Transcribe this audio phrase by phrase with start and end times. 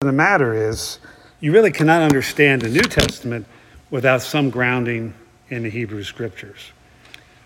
[0.00, 0.98] the matter is,
[1.40, 3.46] you really cannot understand the New Testament
[3.90, 5.14] without some grounding
[5.48, 6.72] in the Hebrew Scriptures.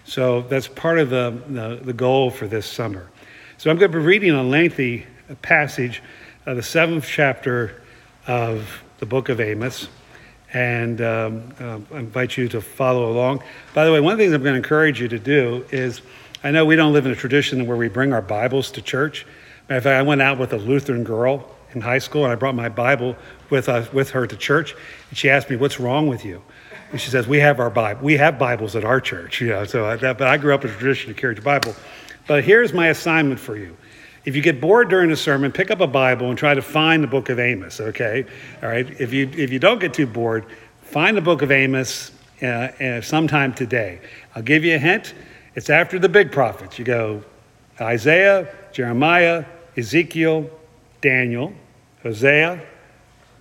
[0.04, 3.08] So that's part of the, the, the goal for this summer.
[3.56, 5.06] So I'm going to be reading a lengthy
[5.42, 6.02] passage
[6.44, 7.82] of the seventh chapter
[8.26, 9.88] of the book of Amos.
[10.52, 13.44] And um, uh, I invite you to follow along.
[13.74, 16.02] By the way, one of the things I'm going to encourage you to do is
[16.42, 19.24] I know we don't live in a tradition where we bring our Bibles to church.
[19.68, 22.36] Matter of fact, I went out with a Lutheran girl in high school, and I
[22.36, 23.16] brought my Bible
[23.48, 24.74] with us uh, with her to church,
[25.08, 26.42] and she asked me, "What's wrong with you?"
[26.92, 28.02] And she says, "We have our Bible.
[28.02, 30.64] We have Bibles at our church, you know." So, I, that, but I grew up
[30.64, 31.74] in a tradition to carry the Bible.
[32.26, 33.76] But here's my assignment for you:
[34.24, 37.02] if you get bored during a sermon, pick up a Bible and try to find
[37.02, 37.80] the book of Amos.
[37.80, 38.26] Okay,
[38.62, 38.88] all right.
[39.00, 40.46] If you if you don't get too bored,
[40.82, 42.12] find the book of Amos
[42.42, 44.00] uh, uh, sometime today.
[44.34, 45.14] I'll give you a hint.
[45.54, 46.78] It's after the big prophets.
[46.78, 47.22] You go
[47.80, 49.44] Isaiah, Jeremiah,
[49.76, 50.50] Ezekiel,
[51.00, 51.52] Daniel,
[52.02, 52.62] Hosea,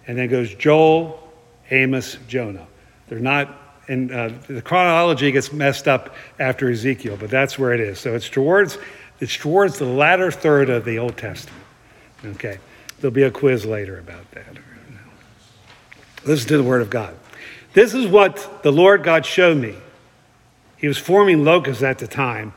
[0.08, 1.32] and then goes Joel,
[1.72, 2.68] Amos, Jonah.
[3.08, 3.56] They're not,
[3.88, 8.00] and uh, the chronology gets messed up after Ezekiel, but that's where it is.
[8.00, 8.78] So it's towards,
[9.20, 11.64] it's towards the latter third of the Old Testament.
[12.26, 12.60] Okay,
[13.00, 14.46] there'll be a quiz later about that.
[16.26, 17.16] Listen to the Word of God.
[17.74, 19.76] This is what the Lord God showed me.
[20.78, 22.54] He was forming locusts at the time.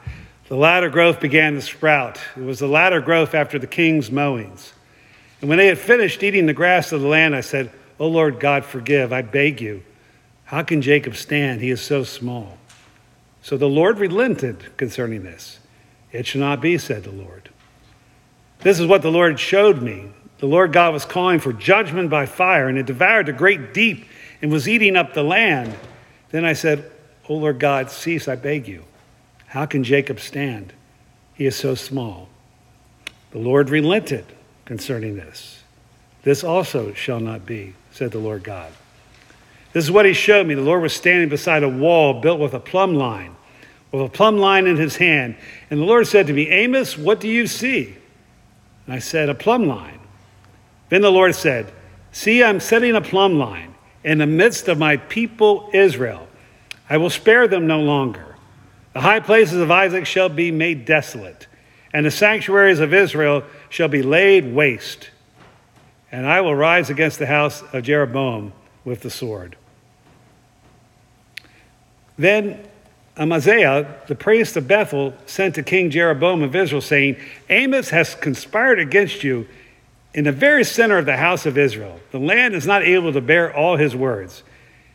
[0.48, 2.18] The latter growth began to sprout.
[2.36, 4.72] It was the latter growth after the king's mowings.
[5.42, 8.38] And when they had finished eating the grass of the land, I said, O Lord
[8.40, 9.82] God, forgive, I beg you.
[10.44, 11.60] How can Jacob stand?
[11.60, 12.58] He is so small.
[13.42, 15.58] So the Lord relented concerning this.
[16.12, 17.50] It shall not be, said the Lord.
[18.60, 20.10] This is what the Lord showed me.
[20.38, 24.06] The Lord God was calling for judgment by fire, and it devoured the great deep
[24.40, 25.74] and was eating up the land.
[26.30, 26.88] Then I said,
[27.28, 28.84] O Lord God, cease, I beg you.
[29.46, 30.72] How can Jacob stand?
[31.34, 32.28] He is so small.
[33.32, 34.26] The Lord relented
[34.64, 35.62] concerning this.
[36.22, 38.72] This also shall not be, said the Lord God.
[39.72, 40.54] This is what he showed me.
[40.54, 43.34] The Lord was standing beside a wall built with a plumb line,
[43.90, 45.36] with a plumb line in his hand.
[45.70, 47.96] And the Lord said to me, Amos, what do you see?
[48.86, 49.98] And I said, A plumb line.
[50.90, 51.72] Then the Lord said,
[52.12, 53.74] See, I'm setting a plumb line
[54.04, 56.28] in the midst of my people Israel.
[56.90, 58.36] I will spare them no longer.
[58.92, 61.46] The high places of Isaac shall be made desolate
[61.92, 65.10] and the sanctuaries of Israel shall be laid waste.
[66.10, 68.52] And I will rise against the house of Jeroboam
[68.84, 69.56] with the sword.
[72.18, 72.66] Then
[73.16, 77.16] Amaziah, the priest of Bethel, sent to King Jeroboam of Israel, saying,
[77.50, 79.46] Amos has conspired against you
[80.14, 82.00] in the very center of the house of Israel.
[82.10, 84.42] The land is not able to bear all his words.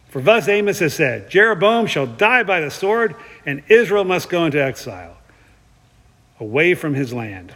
[0.10, 3.16] For thus Amos has said, Jeroboam shall die by the sword,
[3.46, 5.17] and Israel must go into exile
[6.40, 7.54] away from his land.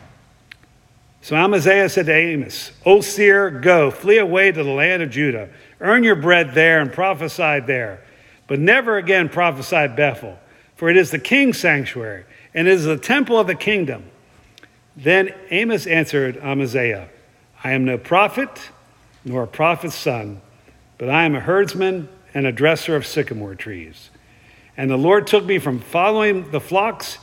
[1.21, 5.49] So Amaziah said to Amos, O seer, go, flee away to the land of Judah.
[5.79, 8.03] Earn your bread there and prophesy there.
[8.47, 10.37] But never again prophesy Bethel,
[10.75, 14.05] for it is the king's sanctuary, and it is the temple of the kingdom.
[14.95, 17.09] Then Amos answered Amaziah,
[17.63, 18.71] I am no prophet,
[19.23, 20.41] nor a prophet's son,
[20.97, 24.09] but I am a herdsman and a dresser of sycamore trees.
[24.75, 27.19] And the Lord took me from following the flocks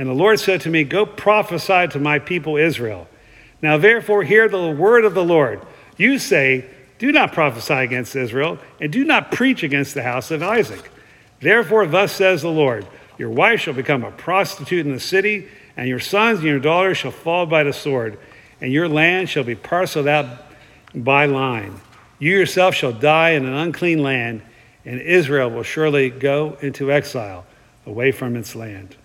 [0.00, 3.06] and the Lord said to me, Go prophesy to my people Israel.
[3.60, 5.60] Now therefore, hear the word of the Lord.
[5.98, 6.64] You say,
[6.98, 10.90] Do not prophesy against Israel, and do not preach against the house of Isaac.
[11.40, 12.86] Therefore, thus says the Lord
[13.18, 16.96] Your wife shall become a prostitute in the city, and your sons and your daughters
[16.96, 18.18] shall fall by the sword,
[18.62, 20.46] and your land shall be parceled out
[20.94, 21.78] by line.
[22.18, 24.40] You yourself shall die in an unclean land,
[24.86, 27.44] and Israel will surely go into exile
[27.84, 28.96] away from its land.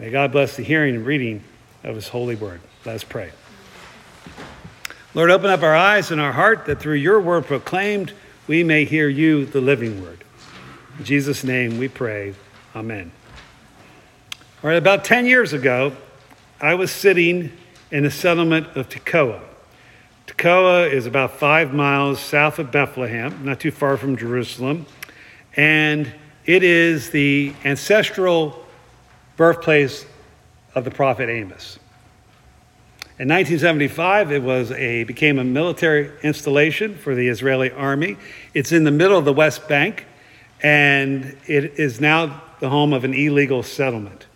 [0.00, 1.44] May God bless the hearing and reading
[1.84, 2.62] of his holy word.
[2.86, 3.32] Let us pray.
[5.12, 8.14] Lord, open up our eyes and our heart that through your word proclaimed,
[8.46, 10.24] we may hear you, the living word.
[10.98, 12.32] In Jesus' name we pray.
[12.74, 13.12] Amen.
[14.64, 15.92] All right, about 10 years ago,
[16.62, 17.52] I was sitting
[17.90, 19.42] in the settlement of Tekoa.
[20.26, 24.86] Tekoa is about five miles south of Bethlehem, not too far from Jerusalem,
[25.56, 26.10] and
[26.46, 28.59] it is the ancestral
[29.40, 30.04] birthplace
[30.74, 31.78] of the prophet Amos.
[33.18, 38.18] In 1975, it was a, became a military installation for the Israeli army.
[38.52, 40.04] It's in the middle of the West Bank,
[40.62, 44.26] and it is now the home of an illegal settlement.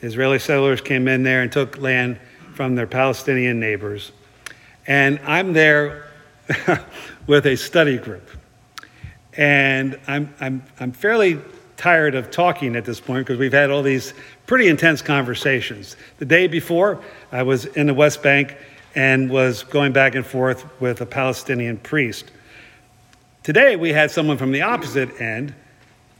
[0.00, 2.20] Israeli settlers came in there and took land
[2.54, 4.12] from their Palestinian neighbors.
[4.86, 6.06] And I'm there
[7.26, 8.30] with a study group.
[9.36, 11.40] And I'm, I'm, I'm fairly
[11.80, 14.12] tired of talking at this point because we've had all these
[14.46, 15.96] pretty intense conversations.
[16.18, 18.54] The day before, I was in the West Bank
[18.94, 22.32] and was going back and forth with a Palestinian priest.
[23.42, 25.54] Today, we had someone from the opposite end,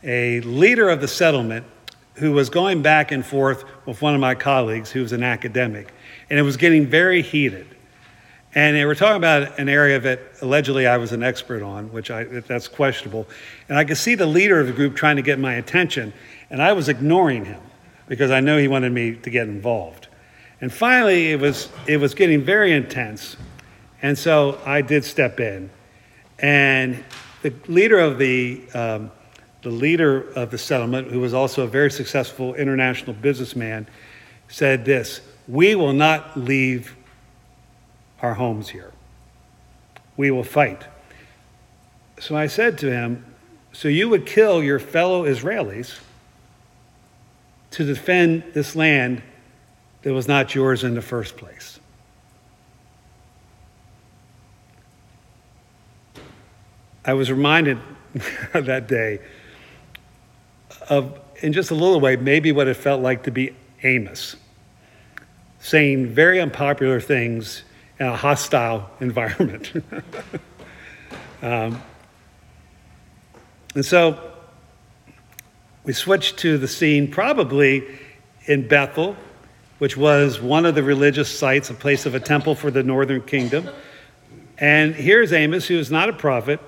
[0.02, 1.66] a leader of the settlement,
[2.14, 5.92] who was going back and forth with one of my colleagues who was an academic,
[6.30, 7.66] and it was getting very heated.
[8.55, 12.11] And they were talking about an area that allegedly I was an expert on, which
[12.11, 13.29] I, that's questionable.
[13.69, 16.12] And I could see the leader of the group trying to get my attention,
[16.50, 17.61] and I was ignoring him
[18.08, 20.08] because I know he wanted me to get involved.
[20.61, 23.37] And finally, it was, it was getting very intense.
[24.02, 25.70] And so I did step in.
[26.41, 27.05] And
[27.43, 29.12] the leader of the, um,
[29.62, 33.87] the leader of the settlement, who was also a very successful international businessman,
[34.49, 36.96] said this We will not leave
[38.22, 38.93] our homes here.
[40.17, 40.84] We will fight.
[42.19, 43.25] So I said to him,
[43.72, 45.99] So you would kill your fellow Israelis
[47.72, 49.22] to defend this land
[50.02, 51.78] that was not yours in the first place?
[57.05, 57.78] I was reminded
[58.52, 59.20] that day
[60.88, 64.37] of, in just a little way, maybe what it felt like to be Amos,
[65.61, 67.69] saying very unpopular things in
[68.00, 69.73] a hostile environment.
[71.43, 71.81] um,
[73.75, 74.19] and so
[75.85, 77.85] we switch to the scene probably
[78.47, 79.17] in Bethel,
[79.79, 83.23] which was one of the religious sites, a place of a temple for the northern
[83.23, 83.69] kingdom.
[84.58, 86.61] And here's Amos, who is not a prophet.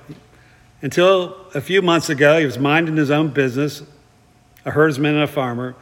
[0.82, 3.82] Until a few months ago, he was minding his own business,
[4.64, 5.74] a herdsman and a farmer.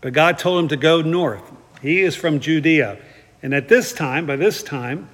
[0.00, 1.42] But God told him to go north.
[1.82, 2.98] He is from Judea.
[3.42, 5.08] And at this time, by this time,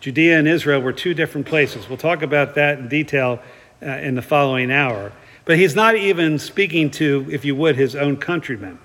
[0.00, 1.88] Judea and Israel were two different places.
[1.88, 3.40] We'll talk about that in detail
[3.82, 5.12] uh, in the following hour.
[5.44, 8.78] But he's not even speaking to, if you would, his own countrymen.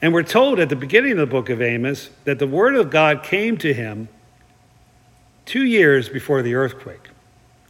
[0.00, 2.90] And we're told at the beginning of the book of Amos that the word of
[2.90, 4.08] God came to him
[5.44, 7.08] two years before the earthquake.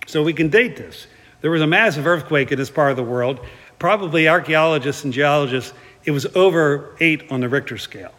[0.07, 1.07] So we can date this.
[1.41, 3.41] There was a massive earthquake in this part of the world.
[3.79, 5.73] Probably archaeologists and geologists,
[6.05, 8.13] it was over eight on the Richter scale.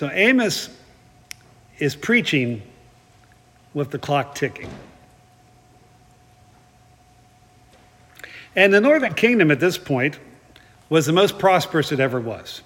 [0.00, 0.70] So Amos
[1.78, 2.62] is preaching
[3.74, 4.70] with the clock ticking.
[8.56, 10.18] And the northern kingdom at this point
[10.88, 12.62] was the most prosperous it ever was.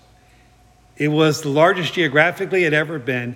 [0.97, 3.35] It was the largest geographically it ever been.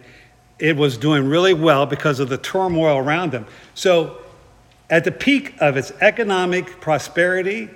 [0.61, 3.47] It was doing really well because of the turmoil around them.
[3.75, 4.19] So,
[4.89, 7.69] at the peak of its economic prosperity,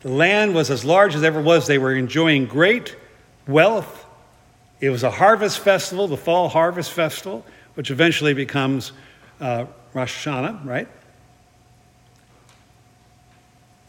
[0.00, 1.66] the land was as large as ever was.
[1.66, 2.96] They were enjoying great
[3.46, 4.06] wealth
[4.80, 7.44] it was a harvest festival, the fall harvest festival,
[7.74, 8.92] which eventually becomes
[9.40, 10.88] uh, Rosh Hashanah, right?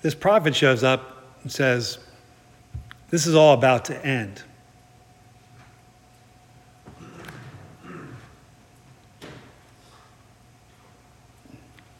[0.01, 1.99] This prophet shows up and says,
[3.09, 4.43] This is all about to end.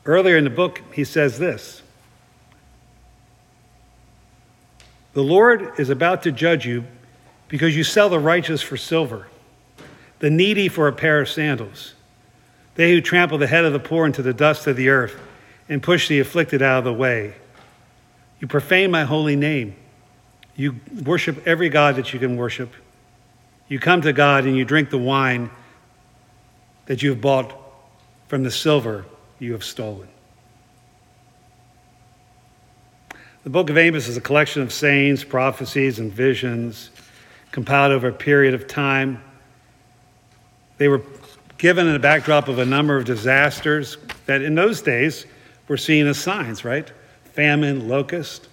[0.05, 1.83] Earlier in the book, he says this
[5.13, 6.85] The Lord is about to judge you
[7.49, 9.27] because you sell the righteous for silver,
[10.19, 11.93] the needy for a pair of sandals.
[12.75, 15.19] They who trample the head of the poor into the dust of the earth
[15.67, 17.33] and push the afflicted out of the way.
[18.39, 19.75] You profane my holy name.
[20.55, 22.73] You worship every God that you can worship.
[23.67, 25.49] You come to God and you drink the wine
[26.85, 27.53] that you have bought
[28.27, 29.05] from the silver
[29.39, 30.07] you have stolen.
[33.43, 36.91] The book of Amos is a collection of sayings, prophecies, and visions
[37.51, 39.21] compiled over a period of time.
[40.77, 41.01] They were
[41.57, 45.25] given in the backdrop of a number of disasters that in those days
[45.67, 46.91] were seen as signs, right?
[47.33, 48.47] Famine, locust.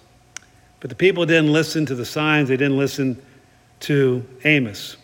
[0.79, 3.21] But the people didn't listen to the signs, they didn't listen
[3.81, 4.97] to Amos.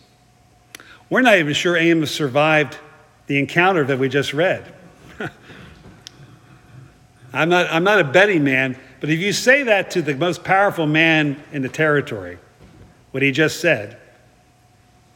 [1.10, 2.78] We're not even sure Amos survived
[3.26, 4.72] the encounter that we just read.
[7.32, 10.44] I'm not, I'm not a betting man, but if you say that to the most
[10.44, 12.38] powerful man in the territory,
[13.14, 13.96] what he just said.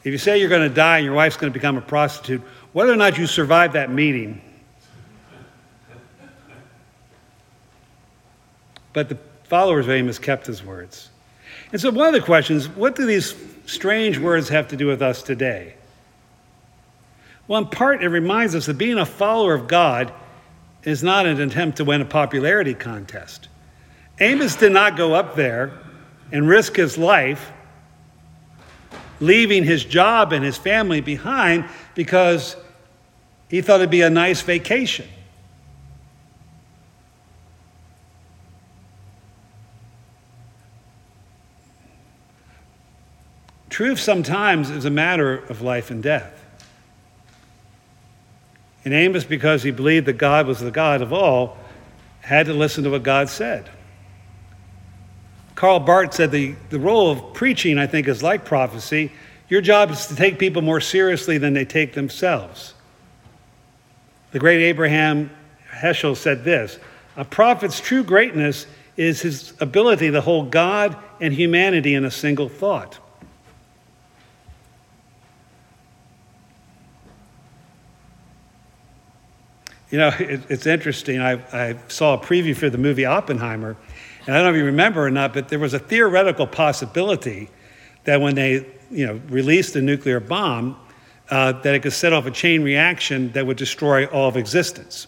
[0.04, 2.40] If you say you're going to die and your wife's going to become a prostitute,
[2.72, 4.40] whether or not you survive that meeting,
[8.92, 11.10] but the followers of Amos kept his words.
[11.72, 13.34] And so, one of the questions what do these
[13.66, 15.74] strange words have to do with us today?
[17.48, 20.12] Well, in part, it reminds us that being a follower of God
[20.84, 23.48] is not an attempt to win a popularity contest.
[24.20, 25.72] Amos did not go up there
[26.30, 27.50] and risk his life
[29.20, 32.56] leaving his job and his family behind because
[33.48, 35.08] he thought it'd be a nice vacation.
[43.78, 46.44] truth sometimes is a matter of life and death.
[48.84, 51.56] And Amos, because he believed that God was the God of all,
[52.22, 53.70] had to listen to what God said.
[55.58, 59.10] Karl Barth said the, the role of preaching, I think, is like prophecy.
[59.48, 62.74] Your job is to take people more seriously than they take themselves.
[64.30, 65.30] The great Abraham
[65.68, 66.78] Heschel said this
[67.16, 72.48] A prophet's true greatness is his ability to hold God and humanity in a single
[72.48, 72.96] thought.
[79.90, 81.20] You know, it, it's interesting.
[81.20, 83.76] I, I saw a preview for the movie Oppenheimer,
[84.28, 87.48] and I don't know if you remember or not, but there was a theoretical possibility
[88.04, 90.78] that when they, you know, released a nuclear bomb,
[91.30, 95.06] uh, that it could set off a chain reaction that would destroy all of existence.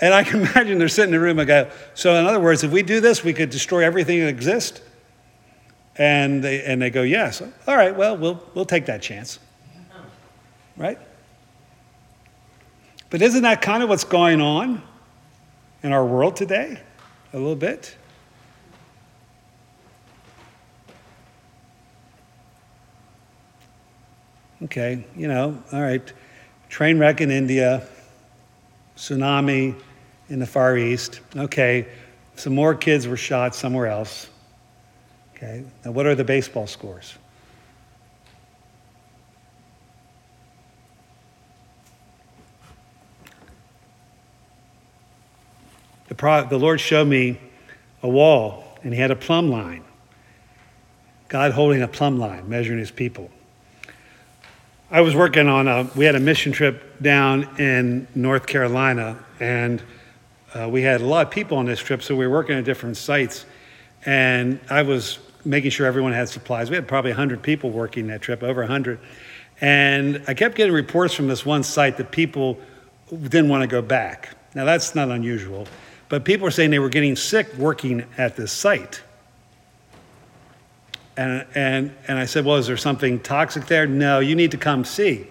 [0.00, 2.62] And I can imagine they're sitting in the room and go, so in other words,
[2.62, 4.80] if we do this, we could destroy everything that exists?
[5.96, 7.42] And they, and they go, yes.
[7.66, 9.40] All right, well, we'll, we'll take that chance.
[10.76, 11.00] Right?
[13.10, 14.84] But isn't that kind of what's going on
[15.82, 16.78] in our world today?
[17.32, 17.96] A little bit?
[24.64, 26.12] Okay, you know, all right.
[26.68, 27.86] Train wreck in India,
[28.96, 29.74] tsunami
[30.28, 31.20] in the Far East.
[31.34, 31.88] Okay,
[32.36, 34.28] some more kids were shot somewhere else.
[35.34, 37.14] Okay, now what are the baseball scores?
[46.20, 47.40] The Lord showed me
[48.02, 49.84] a wall, and he had a plumb line.
[51.28, 53.30] God holding a plumb line, measuring his people.
[54.90, 59.82] I was working on a, we had a mission trip down in North Carolina, and
[60.52, 62.64] uh, we had a lot of people on this trip, so we were working at
[62.64, 63.46] different sites.
[64.04, 66.70] And I was making sure everyone had supplies.
[66.70, 68.98] We had probably 100 people working that trip, over 100.
[69.60, 72.58] And I kept getting reports from this one site that people
[73.10, 74.36] didn't want to go back.
[74.54, 75.66] Now, that's not unusual,
[76.10, 79.00] but people were saying they were getting sick working at this site.
[81.16, 83.86] And, and, and I said, Well, is there something toxic there?
[83.86, 85.28] No, you need to come see.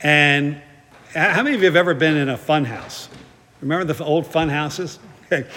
[0.00, 0.62] And
[1.12, 3.08] how many of you have ever been in a fun house?
[3.60, 4.98] Remember the old fun houses?
[5.32, 5.48] Okay.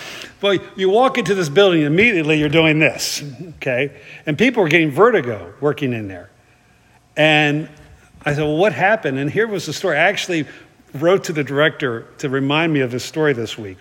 [0.41, 3.21] Well, you walk into this building, immediately you're doing this.
[3.57, 3.99] Okay.
[4.25, 6.29] And people were getting vertigo working in there.
[7.17, 7.67] And
[8.25, 9.19] I said, Well, what happened?
[9.19, 9.97] And here was the story.
[9.97, 10.47] I actually
[10.93, 13.77] wrote to the director to remind me of this story this week.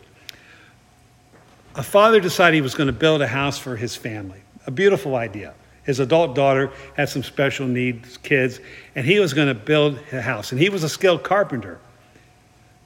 [1.77, 5.15] A father decided he was going to build a house for his family, a beautiful
[5.15, 5.53] idea.
[5.85, 8.61] His adult daughter had some special needs kids,
[8.95, 10.51] and he was going to build a house.
[10.51, 11.79] And he was a skilled carpenter.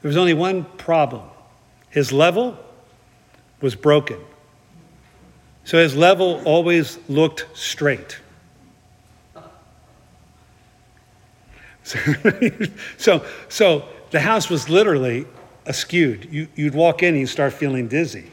[0.02, 1.22] There was only one problem
[1.88, 2.58] his level
[3.60, 4.18] was broken.
[5.64, 8.18] So his level always looked straight.
[12.98, 15.26] So, so, the house was literally
[15.66, 16.30] askewed.
[16.30, 18.30] You, would walk in and you'd start feeling dizzy.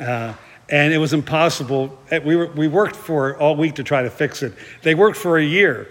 [0.00, 0.34] Uh,
[0.70, 1.98] and it was impossible.
[2.10, 4.54] Eh, we, were, we worked for all week to try to fix it.
[4.82, 5.88] They worked for a year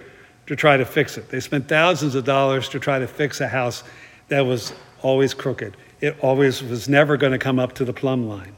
[0.48, 1.30] to try to fix it.
[1.30, 3.84] They spent thousands of dollars to try to fix a house
[4.30, 5.78] that was always crooked.
[6.01, 8.56] It always was never going to come up to the plumb line.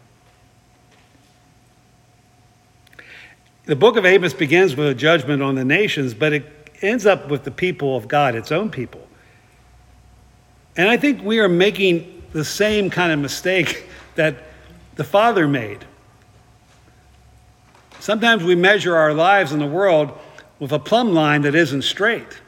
[3.66, 6.46] The book of Amos begins with a judgment on the nations, but it
[6.82, 9.08] ends up with the people of God, its own people.
[10.78, 14.36] And I think we are making the same kind of mistake that
[15.02, 15.84] the Father made.
[18.00, 20.16] Sometimes we measure our lives in the world
[20.60, 22.40] with a plumb line that isn't straight.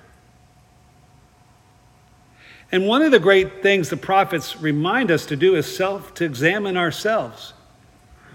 [2.72, 6.26] And one of the great things the prophets remind us to do is self to
[6.26, 7.54] examine ourselves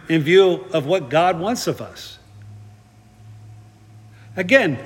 [0.08, 2.18] in view of what God wants of us.
[4.34, 4.80] Again,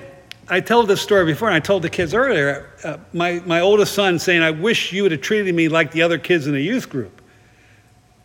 [0.46, 2.68] I told this story before, and I told the kids earlier.
[2.84, 6.02] Uh, my, my oldest son saying, I wish you would have treated me like the
[6.02, 7.21] other kids in the youth group.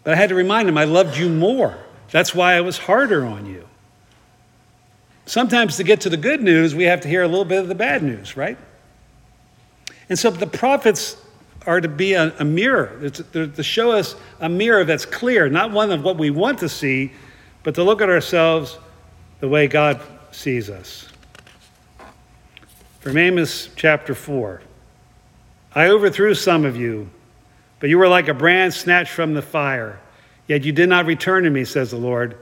[0.08, 1.78] But I had to remind him, I loved you more.
[2.12, 3.68] That's why I was harder on you.
[5.26, 7.68] Sometimes to get to the good news, we have to hear a little bit of
[7.68, 8.58] the bad news, right?
[10.08, 11.18] And so the prophets
[11.66, 12.98] are to be a, a mirror,
[13.34, 16.70] they're to show us a mirror that's clear, not one of what we want to
[16.70, 17.12] see,
[17.64, 18.78] but to look at ourselves
[19.42, 20.00] the way God
[20.32, 21.10] sees us.
[23.02, 24.62] From Amos chapter 4
[25.76, 27.10] I overthrew some of you,
[27.80, 30.00] but you were like a brand snatched from the fire.
[30.48, 32.38] Yet you did not return to me, says the Lord.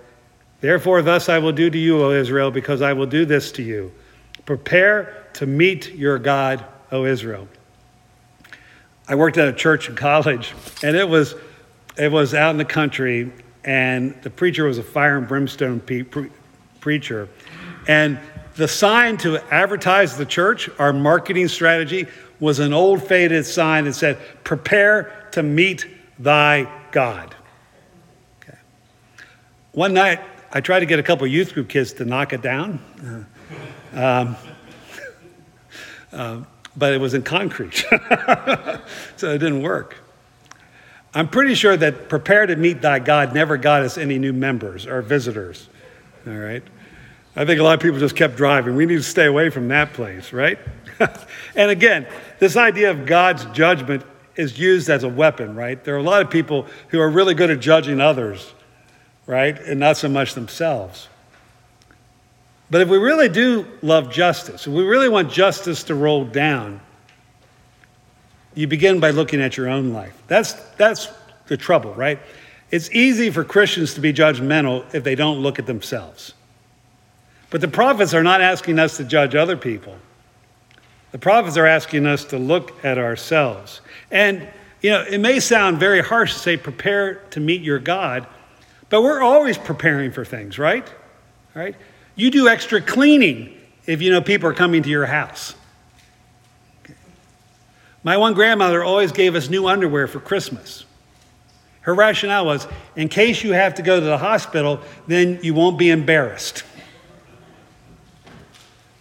[0.61, 3.63] Therefore, thus I will do to you, O Israel, because I will do this to
[3.63, 3.91] you.
[4.45, 7.47] Prepare to meet your God, O Israel.
[9.07, 11.35] I worked at a church in college, and it was,
[11.97, 13.31] it was out in the country,
[13.63, 16.31] and the preacher was a fire and brimstone pe- pre-
[16.79, 17.27] preacher.
[17.87, 18.19] And
[18.55, 22.07] the sign to advertise the church, our marketing strategy,
[22.39, 25.85] was an old faded sign that said, Prepare to meet
[26.19, 27.35] thy God.
[28.41, 28.57] Okay.
[29.73, 30.21] One night,
[30.51, 33.25] I tried to get a couple youth group kids to knock it down.
[33.93, 34.35] Uh, um,
[36.13, 36.43] uh,
[36.77, 37.75] but it was in concrete,
[39.15, 39.97] so it didn't work.
[41.13, 44.85] I'm pretty sure that prepare to meet thy God never got us any new members
[44.85, 45.69] or visitors.
[46.27, 46.63] All right.
[47.35, 48.75] I think a lot of people just kept driving.
[48.75, 50.57] We need to stay away from that place, right?
[51.55, 52.07] and again,
[52.39, 54.03] this idea of God's judgment
[54.35, 55.81] is used as a weapon, right?
[55.83, 58.53] There are a lot of people who are really good at judging others,
[59.25, 59.57] right?
[59.59, 61.09] And not so much themselves.
[62.69, 66.79] But if we really do love justice, if we really want justice to roll down,
[68.55, 70.17] you begin by looking at your own life.
[70.27, 71.09] That's, that's
[71.47, 72.19] the trouble, right?
[72.71, 76.33] It's easy for Christians to be judgmental if they don't look at themselves.
[77.55, 79.95] But the prophets are not asking us to judge other people.
[81.13, 83.79] The prophets are asking us to look at ourselves.
[84.11, 84.45] And,
[84.81, 88.27] you know, it may sound very harsh to say, prepare to meet your God,
[88.89, 90.85] but we're always preparing for things, right?
[91.53, 91.77] Right?
[92.17, 95.55] You do extra cleaning if you know people are coming to your house.
[98.03, 100.83] My one grandmother always gave us new underwear for Christmas.
[101.79, 105.77] Her rationale was in case you have to go to the hospital, then you won't
[105.77, 106.65] be embarrassed.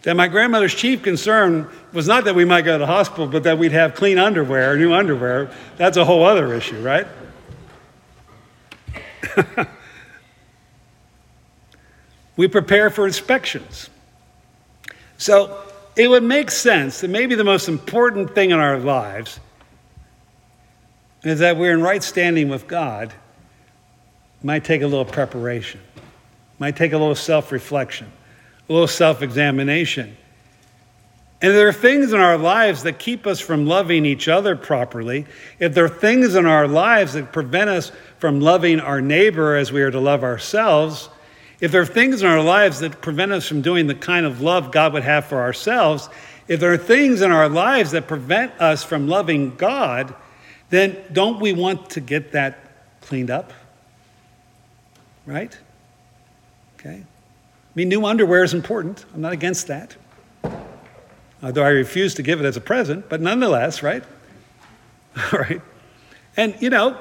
[0.05, 3.43] That my grandmother's chief concern was not that we might go to the hospital, but
[3.45, 5.51] that we'd have clean underwear, new underwear.
[5.79, 7.07] That's a whole other issue, right?
[12.37, 13.89] we prepare for inspections.
[15.17, 15.59] So
[15.97, 19.41] it would make sense that maybe the most important thing in our lives
[21.23, 23.15] is that we're in right standing with God.
[24.43, 25.81] Might take a little preparation,
[26.59, 28.13] might take a little self reflection,
[28.69, 30.17] a little self examination.
[31.43, 35.27] And there are things in our lives that keep us from loving each other properly.
[35.59, 39.71] If there are things in our lives that prevent us from loving our neighbor as
[39.71, 41.11] we are to love ourselves,
[41.61, 44.41] if there are things in our lives that prevent us from doing the kind of
[44.41, 46.09] love God would have for ourselves,
[46.49, 50.15] if there are things in our lives that prevent us from loving God,
[50.71, 52.59] then don't we want to get that
[53.03, 53.53] cleaned up?
[55.27, 55.57] Right?
[56.79, 57.05] Okay?
[57.75, 59.05] I mean, new underwear is important.
[59.13, 59.97] I'm not against that.
[61.43, 64.05] Although I refuse to give it as a present, but nonetheless, right?
[65.33, 65.61] All right.
[66.37, 66.97] And, you know,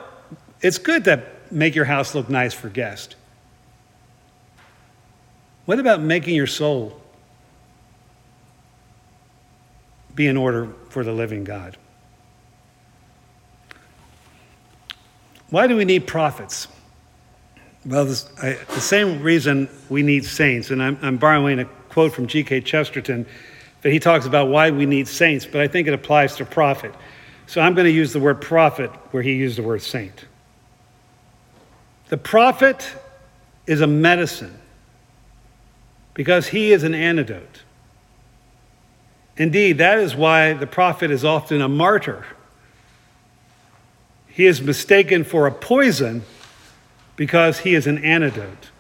[0.62, 3.16] it's good to make your house look nice for guests.
[5.66, 7.00] What about making your soul
[10.16, 11.78] be in order for the living God?
[15.52, 16.68] Why do we need prophets?
[17.86, 22.14] Well, this, I, the same reason we need saints, and I'm, I'm borrowing a quote
[22.14, 22.62] from G.K.
[22.62, 23.26] Chesterton
[23.82, 26.96] that he talks about why we need saints, but I think it applies to prophet.
[27.46, 30.26] So I'm going to use the word prophet where he used the word saint.
[32.08, 32.90] The prophet
[33.68, 34.58] is a medicine
[36.14, 37.64] because he is an antidote.
[39.36, 42.26] Indeed, that is why the prophet is often a martyr.
[44.28, 46.24] He is mistaken for a poison
[47.16, 48.72] because he is an antidote.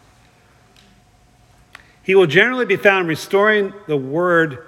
[2.03, 4.65] He will generally be found restoring the word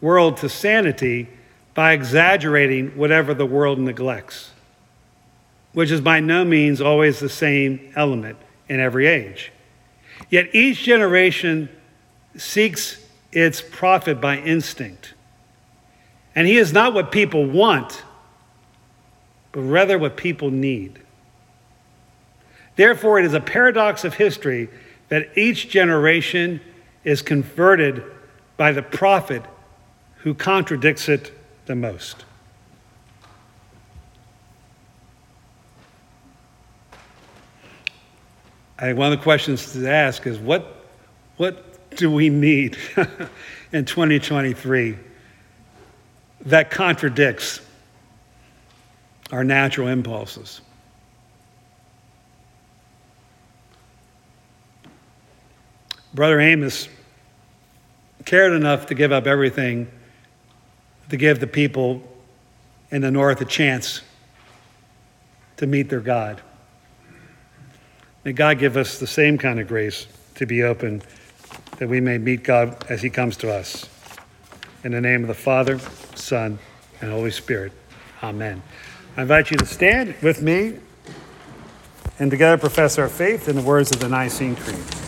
[0.00, 1.28] world to sanity
[1.74, 4.50] by exaggerating whatever the world neglects,
[5.72, 8.36] which is by no means always the same element
[8.68, 9.52] in every age.
[10.28, 11.68] Yet each generation
[12.36, 12.98] seeks
[13.30, 15.14] its prophet by instinct.
[16.34, 18.02] And he is not what people want,
[19.52, 21.00] but rather what people need.
[22.76, 24.68] Therefore, it is a paradox of history
[25.08, 26.60] that each generation
[27.04, 28.02] is converted
[28.56, 29.42] by the prophet
[30.18, 31.32] who contradicts it
[31.66, 32.24] the most.
[38.78, 40.86] I think one of the questions to ask is what,
[41.36, 42.76] what do we need
[43.72, 44.98] in 2023
[46.46, 47.60] that contradicts
[49.30, 50.62] our natural impulses?
[56.14, 56.88] Brother Amos
[58.24, 59.90] cared enough to give up everything
[61.08, 62.02] to give the people
[62.90, 64.02] in the north a chance
[65.56, 66.40] to meet their God.
[68.24, 71.02] May God give us the same kind of grace to be open
[71.78, 73.88] that we may meet God as he comes to us.
[74.84, 75.78] In the name of the Father,
[76.14, 76.58] Son,
[77.00, 77.72] and Holy Spirit.
[78.22, 78.62] Amen.
[79.16, 80.78] I invite you to stand with me
[82.18, 85.01] and together profess our faith in the words of the Nicene Creed.